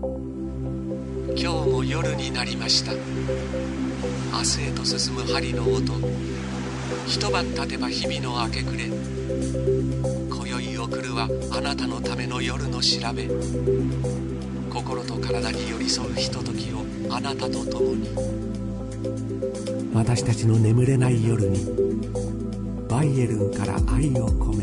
[0.00, 2.92] 今日も夜になりました。
[2.92, 2.98] 明
[4.42, 5.92] 日へと進む針の音。
[7.06, 8.84] 一晩経てば日々の明け暮れ。
[8.86, 13.28] 今宵を送るはあなたのための夜の調べ。
[14.72, 16.84] 心と体に寄り添うひとときを
[17.14, 18.08] あなたと共に。
[19.94, 21.60] 私たちの眠れない夜に
[22.88, 24.53] バイエルンから愛を込め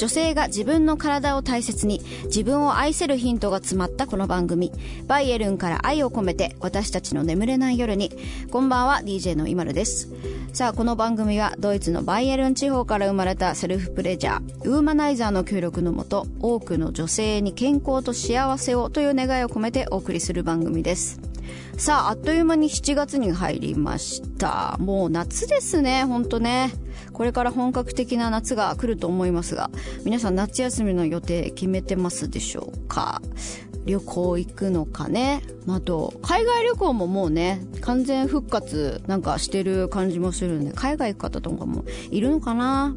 [0.00, 4.72] 女性が自分の体を大切に自分を愛せるヒントが詰まったこの番組。
[5.06, 8.10] バイエルンから愛を込めて私たちの眠れない夜に。
[8.50, 10.08] こんばんは DJ のイマルです。
[10.54, 21.29] さあこの番組はドイツのバイエルン地方から生まれたセルフプレジャーウーマナイザーの協力のもと多くの女性に健康と幸せをという願いを込めてお送りする番組です。
[21.76, 24.76] さああっという間に7月に入りました。
[24.78, 26.72] もう夏ですねほんとね。
[27.12, 29.70] これから本格的な夏が来ると思いますが
[30.04, 33.20] 皆さん夏休みの予定決めてますでしょうか？
[33.86, 35.42] 旅行行くのかね？
[35.68, 42.94] あと海外旅行ももうね完全復活なんかしてる感じもするんで海外行く方とかもいるのかな？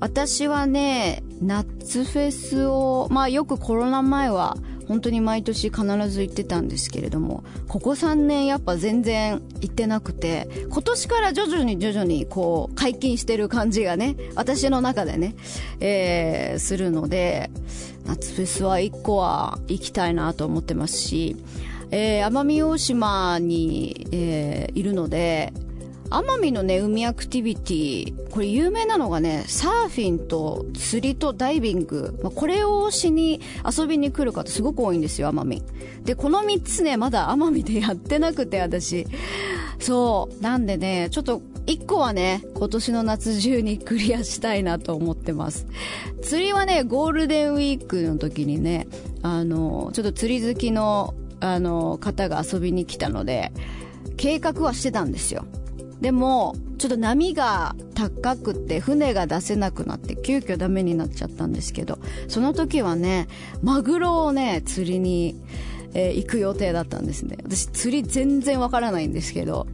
[0.00, 4.56] 私はね夏フェスをまあよくコロナ前は
[4.88, 15.34] 本当に毎年必ず行ってたんですけれどもここ3年やっぱ全然行ってなくて今年から徐々に徐々にこう解禁してる感じがね私の中でね、
[15.80, 17.50] えー、するので
[18.04, 21.36] 夏フェスは1個は行きたいなと思ってますし、
[21.90, 25.52] えー、奄美大島に、えー、いるので
[26.12, 35.62] 奄美のね、海アクティビティ、これ有名なのがね、サーフィンと釣りとダイビング、まあ、これをしに遊びに来る方すごく多いんですよ、奄美。
[36.04, 39.06] で、この3つね、まだ奄美でやってなくて、私。
[39.78, 40.42] そう。
[40.42, 45.66] なんでね、ちょっと1個はね、今年の夏中にクリアしたいなと思ってます。
[46.22, 48.86] 釣りはね、ゴールデンウィークの時にね、
[49.22, 53.52] あの、ちょっと釣り好きの、あの、方が遊びに来たので、
[54.16, 55.46] 計画はしてたんですよ。
[56.02, 63.28] でも、ちょっと波が高くて船が出せなくなって急遽ダメになっちゃったんですけど、その時はね、
[63.62, 65.36] マグロをね、釣りに、
[65.94, 67.38] えー、行く予定だったんですね。
[67.44, 69.68] 私釣り全然わからないんですけど、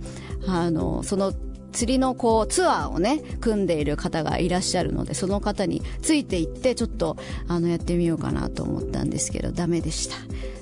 [0.47, 1.33] あの、その
[1.73, 7.17] 釣りのこうツアーをね、組んでいる方がいらっしゃるので、その方についていってちょっと
[7.47, 10.17] あのやってみようかなと思ったんですけど、ダメでした。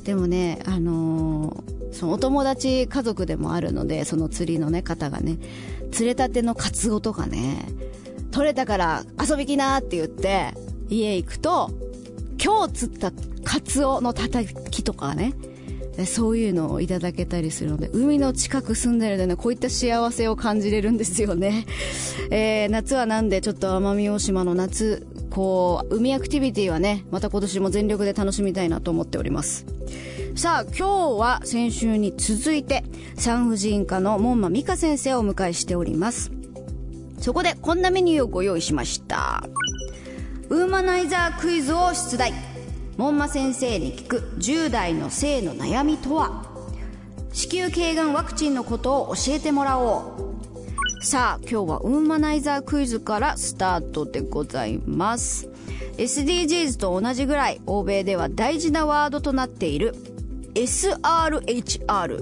[0.05, 5.39] でもね、あのーそのお友達家族でもあるので、その釣りのね、方がね、
[5.91, 7.67] 釣れたてのカツオとかね、
[8.31, 10.53] 取れたから遊びきなって言って、
[10.91, 11.71] 家行くと、
[12.43, 13.13] 今日釣った
[13.45, 15.33] カツオのたたきとかね、
[16.05, 21.65] そういうのをいただけたりするので、海の近く住んでるでね、こういった幸せを感じれるんですよね。
[22.31, 29.65] えー、夏はなんでちょっと奄美大島の夏、こう、海アクティビティはね、また今年も全力で楽しみたいなと思っております。
[30.37, 30.87] さあ、今日
[31.19, 32.85] は先週に続いて、
[33.17, 36.31] 産婦人科の門馬美香先生をお迎えしております。
[37.19, 39.43] そこでこんなメニューをご用意しました。
[40.51, 42.35] ウーマナイザークイズを出題。
[42.99, 46.45] 門馬先生に聞く10代の性の悩みとは
[47.33, 50.35] 子宮頸がんワクチンのことを教えてもらお
[51.01, 51.03] う。
[51.03, 55.49] さあ、今日はウーマナイザークイズからスタートでございます。
[55.97, 59.95] SDGs と同じぐらい欧米では大事なワードとなっている
[60.57, 62.17] SRHR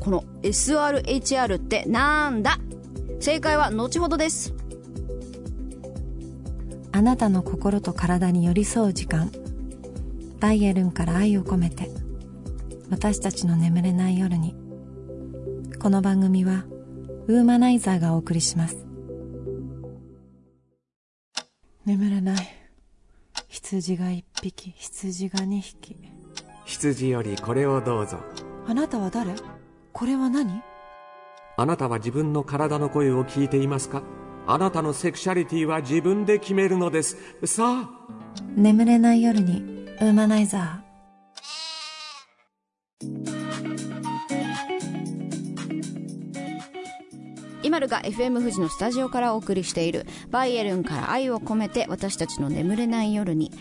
[0.00, 2.58] この SRHR ってなんだ？
[3.20, 4.54] 正解は後ほどです。
[6.92, 9.30] あなたの心と体に寄り添う時間。
[10.40, 11.90] バイエルンから愛を込めて。
[12.88, 14.54] 私たちの眠れない夜に。
[15.78, 16.64] この番組は
[17.26, 18.78] ウーマナイザーがお送りします。
[21.84, 22.48] 眠れない。
[23.48, 25.98] 羊が一匹羊が二匹
[26.64, 28.18] 羊よりこれをどうぞ。
[28.66, 29.34] あなたは誰？
[29.92, 30.62] これは何？
[31.56, 34.02] あなたは自分の体の声を聞いていますか？
[34.46, 37.16] あなたのセクシャリティは自分で決めるのです。
[37.44, 37.90] さあ。
[38.56, 40.84] 眠れない夜にウーマナイザー
[47.62, 50.06] 今るが FM 富士のスタジオからお送りしている。
[50.30, 53.52] バイエルンから愛を込めて私たちの眠れない夜に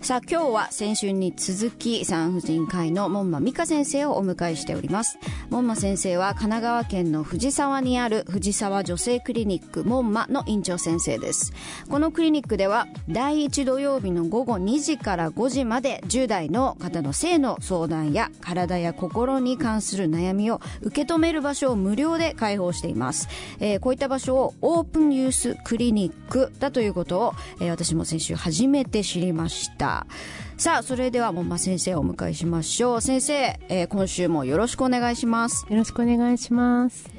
[0.00, 5.18] さあ今日は先週に続き産婦人科医の門馬美香先生をお迎えしております。
[5.50, 11.52] 門馬先生は神奈川県の藤沢にある藤沢女性クリニック門馬の院長先生です。
[11.90, 23.28] このクリニックでは第1土曜日の午後2時から5時まで10代の方の性の相談や体や心に関する悩みを受け止める場所を無料で開放しています、
[23.60, 29.87] えー、こういった場所をオープンユースクリニックだということを、えー、私も先週初めて知りました。
[29.88, 30.06] た。
[30.56, 33.00] さあそれでは門馬先生をお迎えしましょう。
[33.00, 35.66] 先生、えー今週もよろしくお願いします。
[35.68, 37.17] よろしくお願いします。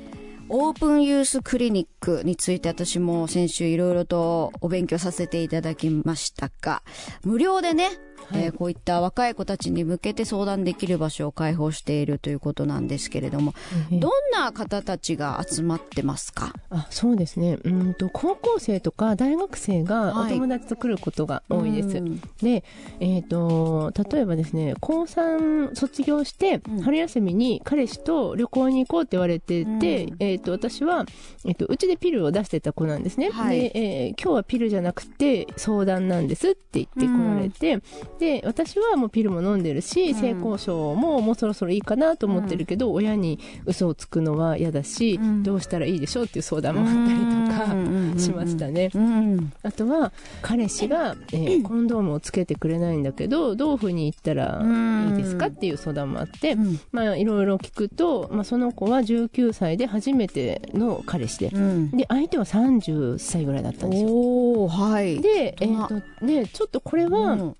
[0.49, 6.81] オープンユースクリニックについて私も先週いろいろとお勉強させていただきましたが、
[7.23, 7.89] 無料でね、
[8.33, 13.55] えーこういった若い子たちに向けて相談できる場所を開放しているということなんですけれども、
[13.91, 16.53] どんな方たちが集まってますか？
[16.69, 17.57] あ、そうですね。
[17.63, 20.33] うんと高校生とか大学生がおはい。
[20.33, 21.97] 友達と来ることが多いです。
[21.97, 22.21] うん。
[22.43, 22.63] で、
[22.99, 26.81] えっ、と例えばですね、高3卒業して、うん。
[26.81, 30.15] 春休みに彼氏と旅行に行こうって言われてて、うん。
[30.19, 31.05] えっ、と私は
[31.45, 33.29] えっ、とうちでピルを出してた子なんですね。
[33.29, 33.59] はい。
[33.59, 37.81] で、えー今日はピルじゃなくて相談なんですって言ってこられて、
[38.19, 40.15] で私はもうピルも飲んでるし、うん。
[40.15, 45.43] 性交渉ももうそろそろいいかなと思ってるけど、親に嘘をつくのは嫌だし、うん。
[45.43, 48.89] どうしたらいいでしょうっていう相談もあったりとかしましたね。
[48.93, 49.53] うん。
[49.63, 54.61] あとは彼氏が、えーコンドームをつけてくれないんだけどどういうふうに言ったら
[55.09, 56.79] いいですかっていう相談もあって、うん。
[56.91, 60.28] まあいろいろ聞くと、まあ、その子は19歳で初めて
[60.73, 61.91] の彼氏で、うん。
[61.91, 64.67] で相手は30歳ぐらいだったんですよ。
[64.67, 65.21] はい。
[65.21, 67.55] で、えーとね、ちょっとこれは、うん。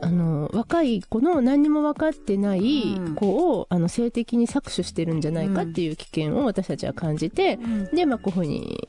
[0.00, 3.14] あの若い子の何にも分かってないうん。
[3.14, 7.58] 子を、あの性的に搾取してるんじゃないかっていう危険を私たちは感じて、
[7.92, 8.88] で、まあ、こういうふうに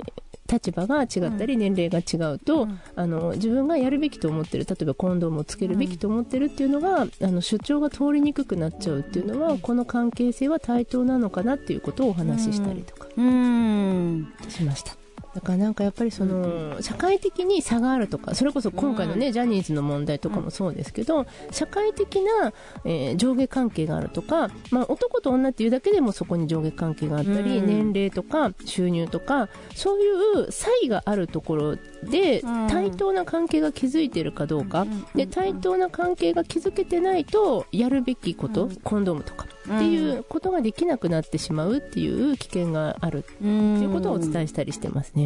[0.52, 2.80] 立場が違ったり年齢が違うと、うん。
[2.96, 14.34] あの自分がやるべきと思ってる例えばコンドームをつけるべきと思ってるっていうのが、あの主張が通りにくくなっちゃうっていうのは、この関係性は対等なのかなっていうことをお話ししたりとかうん。
[14.50, 15.03] しました。
[15.34, 22.54] だからなんかやっぱりその社会的に差があるとかそれこそ今回のね、ジャニーズの問題とかもそうですけど社会的な、
[22.86, 27.68] えー上下関係があるとか、まあ、男と女っていうだけでもそこに上下関係があったり、うん。
[27.68, 32.68] 年齢とか収入とかそういう差異があるところでうん。
[32.68, 45.23] 対等な関係が築いているかどうか、で対等な関係が築けてないとやるべきこと、コンドームとかっていうことができなくなってしまうっていう危険があるってということをお伝えしたりしてますね。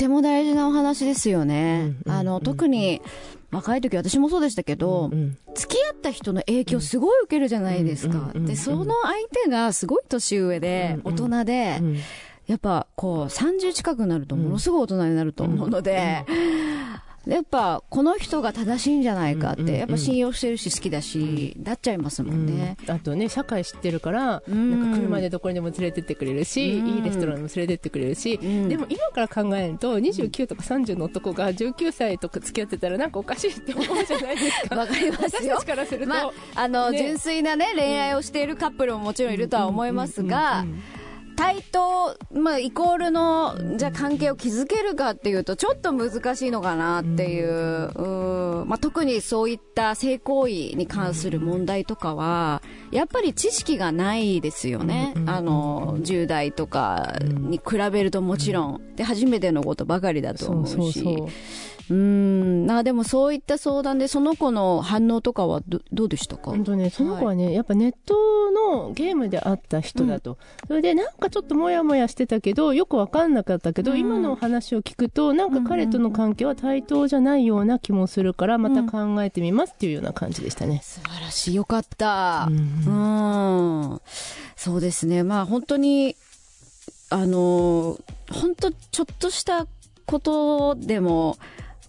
[0.00, 1.94] とっても大事なお話ですよね。
[2.06, 3.02] うんうんあの、特に
[3.50, 8.16] 若い時私もそうでしたけど、うん付き合った人の影響すごい受けるじゃないですか。
[8.16, 11.96] うんうんうんうんで、その相手がすごい年上で、うんうん大人で、うん
[12.46, 16.24] やっぱこう30近くなるとものすごい大人になると思うので、
[17.34, 19.78] やっぱこの人が正しいんじゃないかって、うんうんうん。
[19.78, 22.76] やっぱ信用してるし好きだし、なっちゃいますもんね。
[22.88, 24.70] あとね社会知ってるから、うん。
[24.70, 26.88] なんか車でどこにでも連れてってくれるし、うん。
[26.88, 28.68] いいレストランにも連れてってくれるし、ん。
[28.68, 34.76] でも今から考えると29とか30の男が19歳とか付き合ってたらなんかおかしいって思うじゃないですか。
[34.76, 35.30] わかりますよ。
[35.30, 36.98] 私たちからすると、まあ、あの、ね。
[36.98, 40.64] 純粋なね、恋愛をしているカップルももちろんいるとは思いますが、
[41.40, 55.14] 対等、まあ、イコールの、じゃあ関係を築けるかっていうと、ちょっと難しいのかなっていう、うんまあ、特にそういった性行為に関する問題とかは、やっぱり知識がないですよね。
[55.16, 58.96] うんあの、10代とかに比べるともちろん。
[58.96, 60.72] で、初めてのことばかりだと思うし。
[60.72, 61.28] そうそうう
[61.94, 66.50] ん、なでもそういった相談で、その子の反応とかはどどうでしたか？
[66.50, 68.14] 本当ね、その子はね、やっぱネット
[68.50, 70.38] のゲームで会った人だと。
[70.68, 80.80] それでなんかちょっともやもやしてたけど、よくわかんなかったけど、うん今のお話を聞くと、なんか彼との関係は対等じゃないような気もするから、また考えてみますっていうような感じでしたね。
[80.82, 81.54] 素晴らしい。
[81.54, 82.46] よかった。
[82.48, 82.58] ううん
[83.94, 84.00] ん。
[84.56, 85.22] そうですね。
[85.22, 86.16] まあ本当に、
[87.10, 87.98] あの、
[88.30, 89.66] 本当ちょっとした
[90.06, 91.36] ことでも、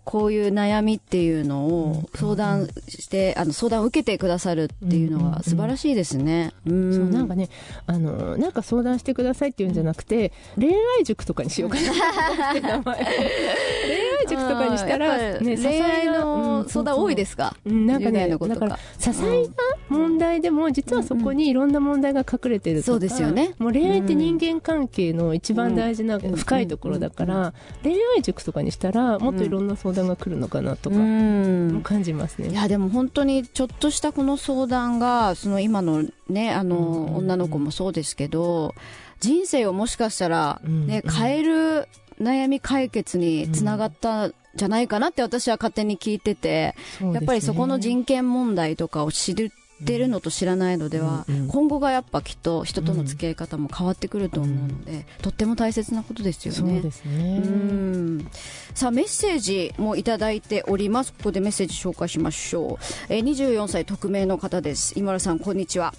[0.03, 6.53] こういう悩みっていうのを相談して、あの、相談を受けてくださるっていうのは素晴らしいですね。
[6.65, 6.93] うん。
[6.93, 7.50] そうなんかね、
[7.86, 12.81] あの、なんか相談してくださいっていうんじゃなくて、恋愛塾とかにしようかな。
[12.84, 17.55] 恋愛塾とかにしたら、ね、恋愛うのん相談多いですか？
[17.65, 19.48] うんなんか10代ね、だから、些細な
[19.89, 23.53] 問題でも、実はそこにいろんな問題が隠れてるとか、そうですよね。
[23.60, 27.53] もう恋愛って人間関係の一番大事な深いところだから、
[27.84, 32.50] 恋愛塾とかにしたら、もっといろんな相談が来るのかなとか、感じますね。
[32.50, 38.74] いやでも本当にちょっとしたこの相談がその今のねあの女の子もそうですけど
[39.19, 41.12] 人生をもしかしたらねうん。
[41.12, 41.88] 変える
[42.21, 47.13] 悩み解決につながったんじゃないかなって私は勝手に聞いててね。
[47.13, 49.33] やっぱりそこの人権問題とかを知
[49.81, 51.47] ってるのと知らないのではうんうん。
[51.47, 56.81] 今後がやっぱきっと人との付き合い方も変わってくると思うのでとっても大切なことですよそうね。
[56.81, 57.41] ですね。
[57.43, 58.27] うん。
[58.73, 61.13] さあメッセージもいただいております。
[61.13, 64.93] ここでメッセージ紹介しましょう、えー、24歳匿名の方です。
[64.95, 65.93] 今村さんこんにちは。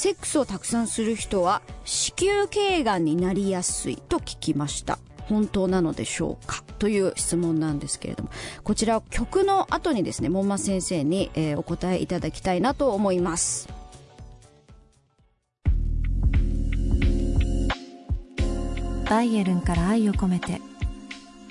[0.00, 4.98] セックスをたくさんする人は子宮頸がんになりやすいと聞きました
[5.30, 6.62] 本当なのでしょうか？
[6.78, 8.30] という質問なんですけれども。
[8.64, 13.68] こちら曲の後にですね門馬先生に、えー、お答えいただきたいなと思います。
[19.08, 20.60] バイエルンから愛を込めて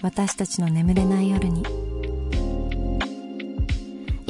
[0.02, 1.89] 私たちの眠れない夜に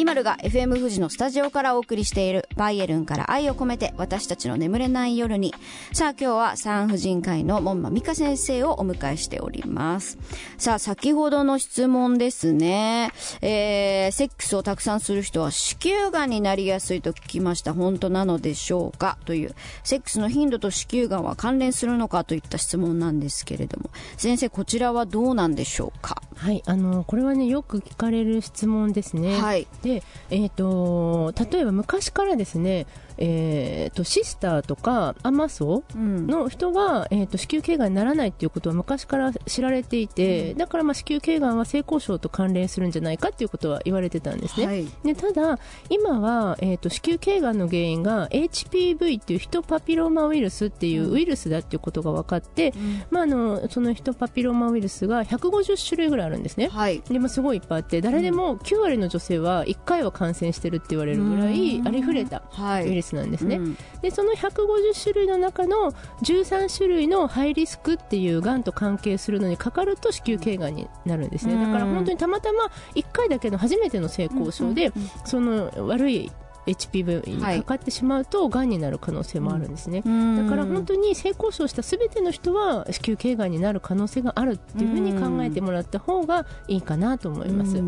[0.10, 5.54] マルが FM 富士のスタジオからお送りしているバイエルンから愛を込めて私たちの眠れない夜に。
[5.94, 10.18] さあ今日は産婦人科医の門馬美香先生をお迎えしております。
[10.58, 13.12] さあ先ほどの質問ですね。
[13.44, 17.76] えー、セックスをたくさんする人は子宮がんになりやすいと聞きました。
[17.76, 19.20] 本当なのでしょうか？
[19.26, 19.54] という。
[19.84, 23.92] セックスの頻度と子宮がんは関連するのかといった質問なんですけれども。
[24.18, 26.24] 先生こちらはどうなんでしょうか？
[26.36, 29.40] はいあのこれはねよく聞かれる質問ですね。
[29.40, 29.68] はい。
[29.84, 29.99] で、
[30.30, 32.88] えーと、例えば昔からですね
[33.22, 45.60] えーと、シスターとかアマソの人は、うん、えーと、子宮頸がんにならないっていうことは昔から知られていて、うん、だからまあ子宮頸がんは性交渉と関連するんじゃないかっていうことは言われてたんですね、はい、でただ
[45.90, 62.44] 今は、えーと、子宮頸がんの原因が HPV っていうヒトパピローマウイルスっていうウイルスだっていうことが分かって、うん、まあ、あのそのヒトパピローマウイルスが150種類ぐらいあるんですね、はい、でもすごいいっぱいあって誰でも9割の女性は1回は感染してるって言われるぐらいありふれた
[62.84, 63.70] ウイルスなんですね、はい
[64.02, 65.92] でその150種類の中の
[66.24, 71.56] 13種類のハイリスクっていうがんと関係するのにかかると子宮頸がんになるんですね。
[71.56, 74.92] だから本当にたまたま1回だけの初めての性交渉で、
[75.26, 76.32] その悪い
[76.70, 87.82] HPV にかかってしまうと、がんになる可能性もあるんですね、だから本当に性交渉したすべての人は子宮頸がんになる可能性があるっていうふうに考えてもらった方がいいかなと思います。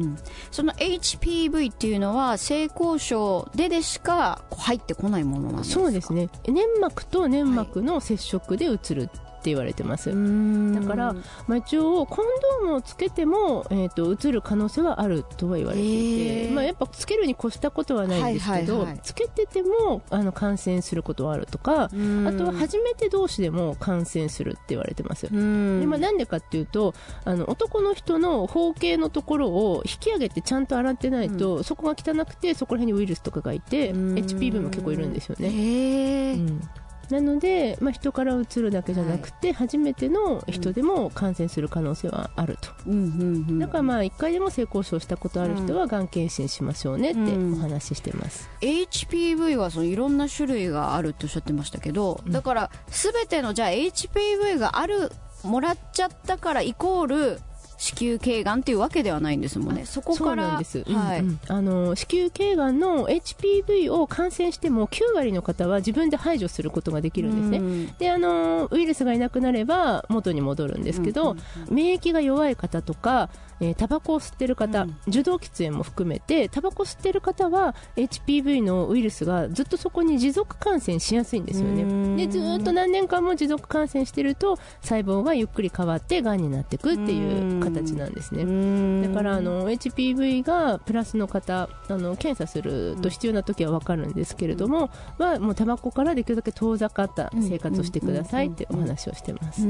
[0.52, 5.82] その HPV っていうのは性交渉ででしか入ってこないものなんですか？
[5.82, 6.30] そうですね。
[6.48, 9.10] 粘膜と粘膜の接触でうつる
[9.42, 10.10] って言われてます。
[10.10, 11.14] だから、
[11.48, 12.26] まあ、一応コン
[12.62, 25.28] ドームをつけても、えーと、うつる可能性はあるとは言われていて、まあ、やっぱつけるに越したことはないんですけど、はいはいはい、つけててもあの感染することはあるとかあとは初めて同士でも感染するって言われてます。
[25.32, 26.94] で、まあ、なんでかっていうと
[27.26, 36.34] あの男の人の包茎のところを引き上げてちゃんと洗ってないと、うん、そこが汚くてそこら辺にウイルスとかがいて HPV も結構いるんですよね。
[36.34, 36.62] うん
[37.12, 46.08] なので、まあ、人からうつるだけじゃなくて、はい、初めての人でも感染する可能性はあると、うん、だからまあ1回でも性交渉したことある人はがん。
[46.12, 55.12] 検診しましょうねってお話ししてます、うん、HPV はそのいろんな種類があるっておっしゃってましたけど、だから全てのじゃあ HPV がある
[55.44, 57.40] もらっちゃったからイコール
[57.82, 59.86] 子宮頸がんっていうわけではないんですもんね。
[59.86, 60.60] そこから。
[60.60, 60.84] です。
[60.84, 67.58] はい、うんうん、あの、子宮頸がんの HPV を感染しても9割の方は自分で排除することができるんですね。
[67.58, 73.30] うん、で、あの、ウイルスがいなくなれば元に戻るんですけど、うんうんうん、免疫が弱い方とか、
[73.62, 89.08] えー、タバコを吸ってる方、うん、受動喫煙も含めてタバコ吸ってる方は HPV のウイルスがずっとそこに持続感染しやすいんですよねでずっと何年間も持続感染してると細胞がゆっくり変わってがんになっていくっていう形なんですね。
[89.08, 99.62] だからあの HPV がプラスの方あの検査すると必要な時は分かるんですけれども、うん、はもうタバコからできるだけ遠ざかった生活をしてくださいってお話をしてます。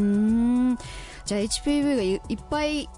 [1.25, 2.89] じゃあ HPV がいっぱい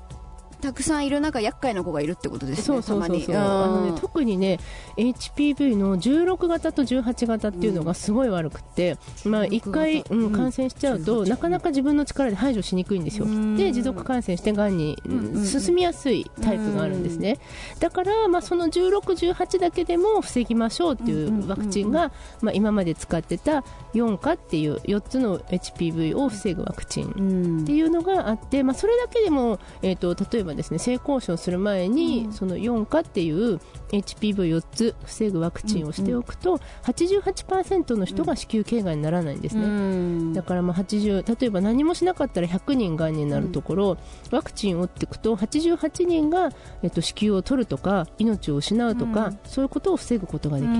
[0.63, 3.35] たくさんいる中厄介な子がいるってことですねそうそうそうそう。
[3.35, 4.59] あの、ね、特にね
[4.95, 13.25] HPV の16型と18型っていうのがすごい悪くて、うん、まあ、1回、うん、感染しちゃうと、なかなか自分の力で排除しにくいんですよ。
[13.57, 14.97] で持続感染してがんに
[15.45, 17.39] 進みやすいタイプがあるんですね。
[17.81, 23.65] だから、まあ、その16、18だけでも防ぎましょうっていうワクチンが、まあ、今まで使ってた
[23.95, 33.59] 4価っていう4つの HPV を防ぐワクチンっていうのがあって、まあ、それだけでも、えーと例えばですね性交渉する前に、その4価っていう
[33.91, 43.97] HPV4 つ防ぐワクチンをしておくと、うん、88%の人が子宮頸がんにならないんですね、うん、だからまあ80例えば何もしなかったら100人がんになるところ、
[44.31, 46.49] ワクチンを打っていくと88人が、
[46.81, 50.75] えっと、子宮を取るとか命を失うとか、そういうことを防ぐことができる。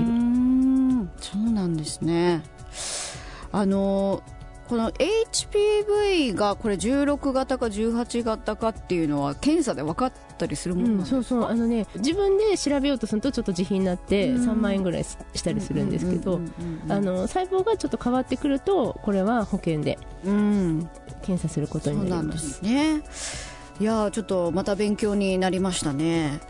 [1.20, 2.42] そうなんですね。
[3.52, 4.22] あの
[4.68, 11.44] この HPV がこれ16型か18型かっていうのは検査で分かったりするもの、うん、そうそう。
[11.44, 16.40] あのね自分で調べようとするとちょっと自費になって3万円ぐらいしたりするんですけど
[16.88, 22.54] 細胞がちょっと変わってくるとこれは保険で検査することになります。
[22.54, 23.44] そうなんですね。
[23.80, 26.40] いやちょっとまた勉強になりましたね。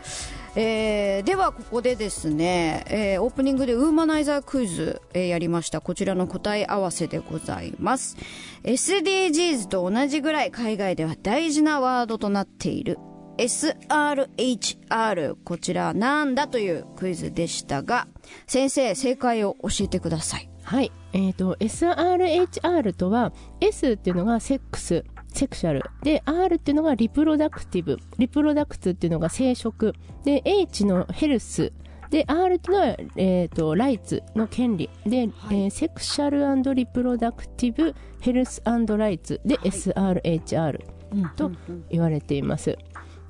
[0.57, 5.81] えーではここでですね、えーオープニングでウーマナイザークイズ、えーやりました。
[5.81, 8.15] こちらの答え合わせでございます。
[8.63, 12.97] SDGs と同じぐらい海外では大事なワードとなっている。
[13.37, 18.07] SRHR こちらなんだというクイズでしたが
[18.47, 20.49] 先生正解を教えてください。
[20.63, 20.91] はい。
[21.13, 23.31] えっ、と、SRHR とは、
[23.61, 25.83] S っていうのがセックス、セクシャル。
[26.01, 27.97] で、R っていうのがリプロダクティブ。
[28.17, 29.93] リプロダクツっていうのが生殖。
[30.23, 31.71] で、H のヘルス。
[32.09, 34.89] で、R っていうのは、えっ、と、ライツの権利。
[35.05, 40.79] で、えーセクシャルリプロダクティブヘルスライツで SRHR
[41.35, 41.51] と
[41.89, 42.77] 言われています。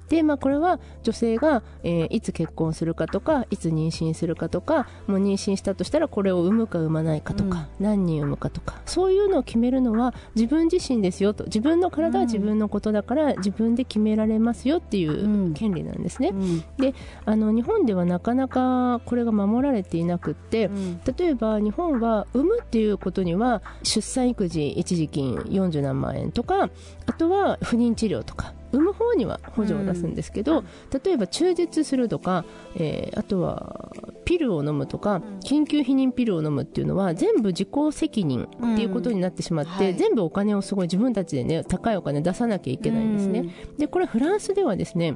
[0.09, 11.45] で、まあ、これは女性が、えーいつ結婚するかとかいつ妊娠するかとかもう妊娠したとしたらこれを産むか産まないかとか、何人産むかとかそういうのを決めるのは自分自身ですよと。
[11.45, 16.33] 自分の体は自分のことだから自分で決められますよっていう権利なんですね。
[16.77, 16.93] で
[17.25, 20.69] あの日本ではなかなかこれが守られていなくって、
[21.17, 26.69] 例えば日本は産むっていうことには出産育児一時金40何万円とか
[27.05, 30.63] あとは不妊治療とか産む方には補助を出すんですけど、
[31.03, 33.91] 例えば中絶するとか、えーあとは
[34.25, 39.95] ピルを飲むとか緊急避妊ピルを飲むっていうのは全部自己責任っていうことになってしまって、はい。
[39.95, 43.53] 全部お金をすごい自分たちでね高いお金出さなきゃいけないんですね。
[43.77, 45.15] でこれフランスではですね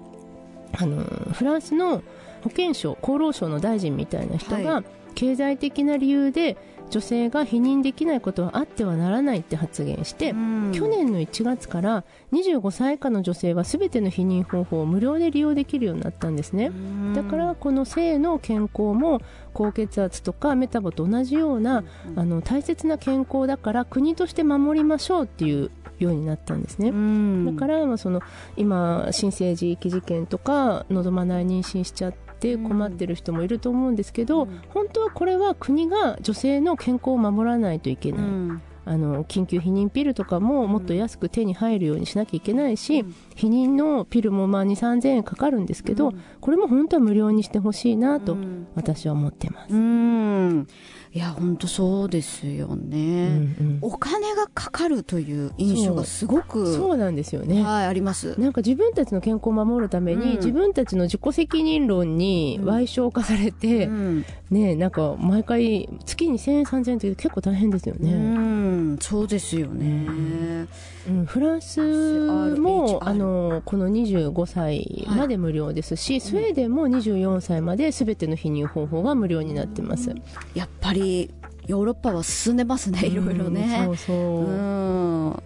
[0.78, 2.04] あのフランスの
[2.44, 4.84] 保健省厚労省の大臣みたいな人が、は
[5.16, 6.58] 経済的な理由で
[6.89, 16.72] 女性が避妊できないことはあってはならないって発言して、去年の1月から25歳以下の女性は全ての避妊方法を無料で利用できるようになったんですね。
[17.16, 19.22] だからこの性の健康も
[19.54, 21.84] 高血圧とかメタボと同じような
[22.16, 26.92] あの大切な健康だから国として守りましょうっていうようになったんですね、
[27.51, 28.22] だから、まあ、その
[28.56, 38.22] 今新生児遺棄事件とか望まない妊娠しちゃって困ってる人もいると思うんですけど、本当はこれは国が女性の健康を守らないといけない、
[38.86, 43.01] あの緊急避妊ピルとかももっと安く手に入るようにしなきゃいけないし、
[43.36, 48.36] 避妊のピルもまあ2 3 0 0円かかるんですけど、これも本当は無料にしてほしいなと
[48.75, 49.74] 私は思ってます。
[51.13, 53.28] うんいや本当そうですよね、
[53.60, 57.63] うんお金がかかるという印象がすごくそうなんですよね。
[57.63, 58.39] はいあります。
[58.39, 60.36] なんか自分たちの健康を守るために、うん。
[60.38, 64.26] 自分たちの自己責任論に賠償化されて、うん。
[64.52, 68.98] ねなんか毎回月に1000円3000円って結構大変ですようね、ん。
[69.00, 70.67] そうですよね、
[71.10, 80.13] うんフランスもあのこの25歳まで無料ですし、スウェーデンも24歳まで全ての避妊方法が無料になってます、
[80.54, 81.34] やっぱり
[81.67, 84.52] ヨーロッパは進んでますねいろいろね、うんそうそう、う
[85.30, 85.43] ん。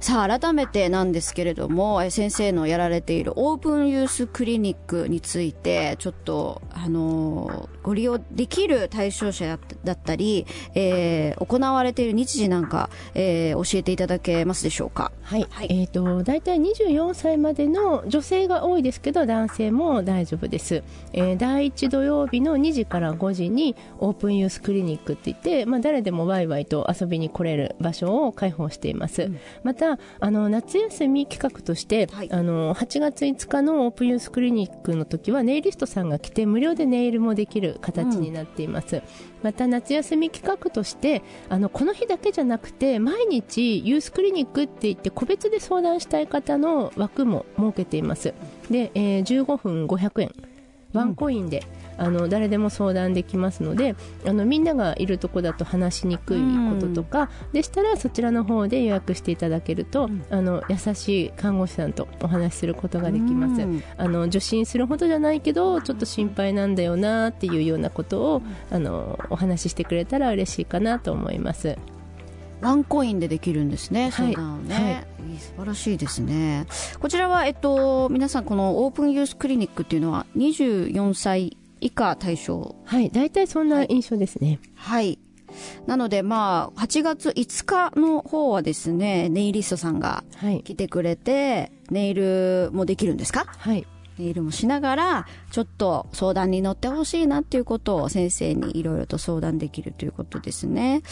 [0.00, 15.12] さあ改めてなんですけれどもえ先生のやられているオープンユースクリニックについてちょっとあのーご利用できる対象者だったり、えー行われている日時なんか、えー教えていただけますでしょうか？
[15.22, 15.66] はい、はい。
[15.70, 29.30] えっ、と大体24歳までの女性が多いですけど男性も大丈夫です、えー第1土曜日の2時から5時にオープンユースクリニックって言って、まあ、誰でもワイワイと遊びに来れる場所を開放しています、
[29.64, 32.28] またあの夏休み企画として、はい。
[32.32, 39.02] あの8月5日のオープンユースクリニックの時はネイリストさんが来て無料でネイルもできる形になっています、
[39.42, 48.34] また夏休み企画としてあのこの日だけじゃなくて毎日ユースクリニックって言って個別で相談したい方の枠も設けています。
[48.70, 50.32] で、えー15分500円。
[50.92, 51.62] ワンコインで、
[52.00, 53.94] あの誰でも相談できますので
[54.26, 63.82] あのみんながいるとこだと話しにくいこととか、でしたらそちらの方で予約していただけると、あの優しい看護師さんとお話しすることができます、うん。
[63.98, 71.76] あの受診するほどじゃないけどちょっと心配なんだよなっていうようなことをあのお話ししてくれたら嬉しいかなと思います。
[72.62, 74.34] ワンコインでできるんですね、はい。
[74.34, 75.34] 相ね、い。
[75.34, 76.66] い素晴らしいですね。
[76.98, 82.76] こちらは、えっと、皆さんこのオープンユースクリニックっていうのは24歳以下対象。
[82.84, 85.18] はい大体そんな印象ですね、はい。
[85.86, 90.62] なのでまあ8月5日の方はですねネイリストさんがはい。
[90.62, 93.46] 来てくれてネイルもできるんですか？
[93.46, 93.86] はい。
[94.18, 100.92] ネイルもしながらちょっと相談に乗ってほしいなっていうことを先生にいろいろと相談できるということですね。
[100.92, 101.02] はい。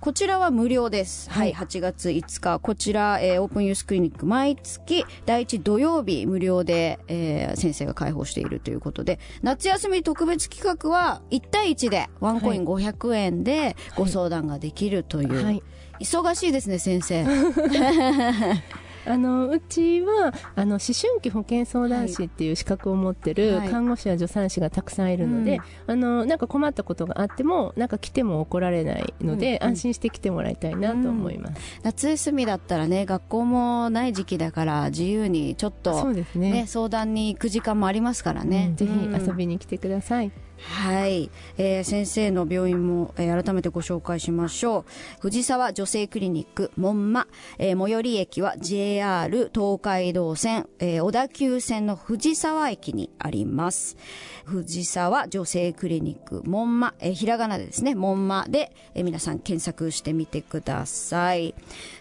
[0.00, 1.30] こちらは無料です。
[1.30, 1.54] はい。
[1.54, 2.58] 8月5日。
[2.58, 15.42] こちら、えーオープンユースクリニック、毎月第1土曜日無料で、えー先生が開放しているということで、夏休み特別企画は1対1でワンコイン500円でご相談ができるという。
[15.42, 15.62] はい
[16.00, 17.24] 忙しいですね、先生。
[19.06, 23.68] あのうちはあの思春期保健相談士っていう資格を持ってるはい。
[23.68, 36.52] 看護師や助産師がたくさんいるので、あのなんか困ったことがあってもなんか来ても怒られないので、うんうん安心して来てもらいたいなと思います、夏休みだったらね学校もない時期だから自由にちょっそとうですね。
[36.52, 39.26] ね相談に行く時間もありますからね、うんぜひうん。
[39.26, 40.32] 遊びに来てください、
[40.64, 44.84] はい、えー先生の病院も、えー改めてご紹介しましょう。
[45.20, 47.26] 藤沢女性クリニック門馬、
[47.58, 53.96] えー最寄り駅は JR 東海道線、えー小田急線の藤沢駅にあります。
[54.44, 57.94] 藤沢女性クリニック門馬、えーひらがなでですね。
[57.94, 61.54] 門馬で、えー皆さん検索してみてください。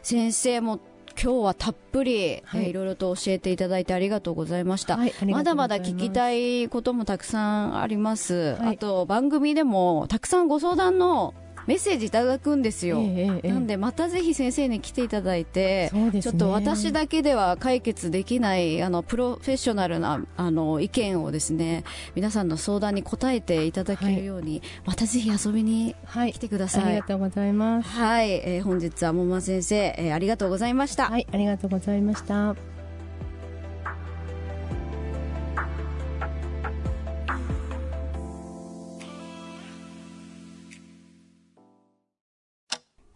[0.04, 0.80] 先生も
[1.22, 2.64] 今日はたっぷり、はい。
[2.64, 8.76] えーいろいろと教えていただいてありがとうございました、はいありがまだまだ聞きたいこともたくさんあります、はい。
[8.76, 11.34] あと番組でもたくさんご相談の
[11.68, 16.22] メッセージいただくんですよ、ええええなんでまたぜひ先生に来ていただいて、ね。
[16.22, 21.84] ちょっと私だけでは解決できないあのプロフェッショナルなあの意見をですね
[22.16, 26.34] 皆さんの相談に答えていただけるように、またぜひ遊びにはい。
[26.34, 26.84] 来てください。
[26.84, 27.90] ありがとうございます。
[27.90, 31.28] はい、えー本日は桃間先生、えーありがとうございました、はい。
[31.32, 32.56] ありがとうございました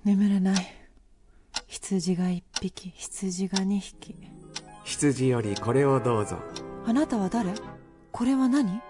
[0.05, 0.57] 眠れない。
[1.67, 4.15] 羊が一匹羊が二匹。
[4.83, 6.37] 羊よりこれをどうぞ。
[6.85, 7.51] あなたは誰？
[8.11, 8.83] これは何？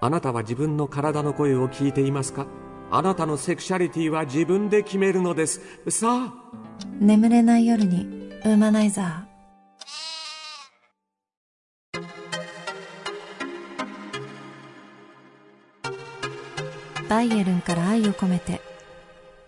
[0.00, 2.46] あなたは自分の体の声を聞いていますか？
[2.92, 5.60] あなたのセクシャリティは自分で決めるのです。
[5.88, 6.34] さあ。
[7.00, 12.04] 眠れない夜にウーマナイザー
[17.08, 18.60] バイエルンから愛を込めて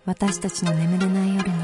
[0.05, 1.55] 私たちの眠れない夜に。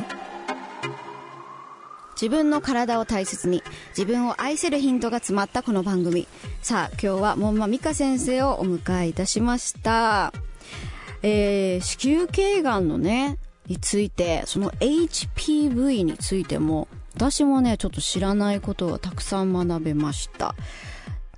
[2.14, 3.64] 自分の体を大切に
[3.98, 6.26] 自分を愛せるヒントが詰まったこの番組。
[6.62, 10.32] さあ今日は門馬美香先生をお迎えいたしました。
[11.22, 20.56] えー、子宮頸がんのねについてその HPV についても私もねちょっと知らないことがたくさん学べました。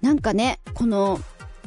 [0.02, 1.20] なんかねこの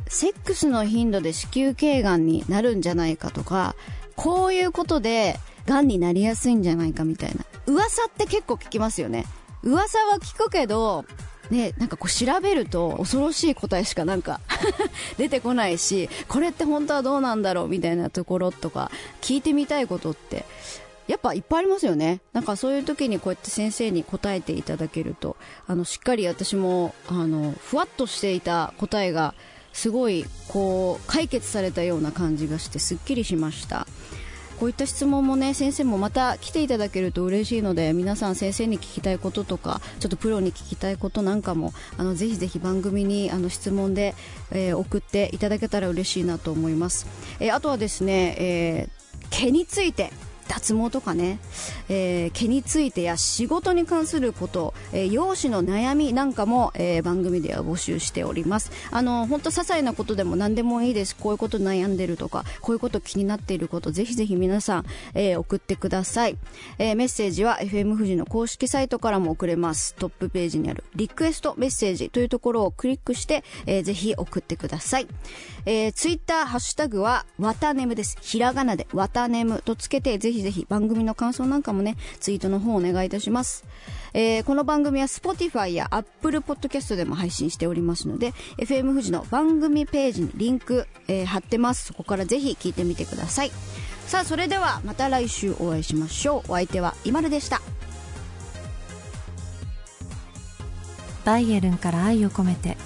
[0.06, 3.74] セックスの頻度で子宮頸がんになるんじゃないかとか
[4.16, 7.44] こういうことでがんになりやすいんじゃないかみたいな。
[7.66, 9.26] 噂って結構聞きますよね。
[9.62, 11.04] 噂は聞くけど
[11.50, 14.40] ね、なんかこう調べると恐ろしい答えしかなんか
[15.18, 20.46] 出てこないしこれって本当はどうなんだろうみたいなところとか聞いてみたいことって
[21.06, 22.20] やっぱいっぱいありますよね。
[22.32, 29.34] なんかそういう時にこうやって先生に答えていただけるとあのしっかり私もあのふわっとしていた答えが
[29.74, 33.86] すごいこう解決されたような感じがしてすっきりしました。
[34.58, 44.14] こういった質問もね先生もまた来ていただけると嬉しいので皆さん先生に聞きたいこととかちょっとプロに聞きたいことなんかもあのぜひぜひ番組にあの質問で、
[44.50, 47.06] えー送っていただけたら嬉しいなと思います、
[47.40, 50.10] えーあとはですね、えー毛について。
[50.54, 51.40] 脱毛とかね、
[51.88, 58.70] えー毛についてや仕事に関すること、えー容姿の悩みなんかも、えー番組では募集しております。
[58.90, 61.16] あの本当些細なことでも何でもいいです。
[61.16, 66.36] こういうこと悩んでるとかこういうこと気になっていることぜひぜひ皆さん、えー送ってください、
[66.78, 69.94] えーメッセージは FM 富士の公式サイトからも送れます。
[69.94, 75.08] トップページにあるリクエストメッセージというところをクリックして、えーぜひ送ってください、
[75.66, 78.16] えー、ツイッターハッシュタグはわたねむです。
[78.20, 83.64] ひらがなでわたねむとつけてぜひぜひ番組の感想なんかもねツイートの方お願いいたします、
[84.12, 91.86] えーこの番組は Spotify や Apple Podcast でも配信しておりますので FM 富士の番組ページにリンク、えー貼ってます。
[91.86, 93.50] そこからぜひ聞いてみてください。
[94.06, 96.52] さあそれではまた来週お会いしましょう。
[96.52, 97.62] お相手は今るでした。
[101.24, 102.76] バイエルンから愛を込めて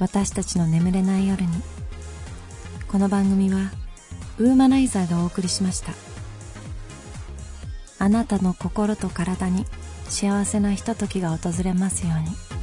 [0.00, 1.48] 私たちの眠れない夜に。
[2.88, 3.72] この番組は
[4.38, 6.13] ウーマナイザーがお送りしました。
[8.04, 9.64] あなたの心と体に
[10.10, 12.53] 幸せなひとときが訪れますように。